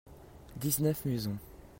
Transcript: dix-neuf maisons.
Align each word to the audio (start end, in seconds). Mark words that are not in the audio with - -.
dix-neuf 0.57 1.05
maisons. 1.05 1.37